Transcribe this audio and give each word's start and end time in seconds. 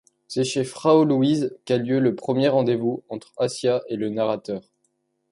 C'est 0.27 0.43
chez 0.45 0.63
Frau 0.63 1.05
Louise 1.05 1.55
qu'a 1.63 1.77
lieu 1.77 1.99
le 1.99 2.15
premier 2.15 2.47
rendez-vous 2.47 3.03
entre 3.07 3.31
Assia 3.37 3.83
et 3.87 3.97
le 3.97 4.09
narrateur. 4.09 4.63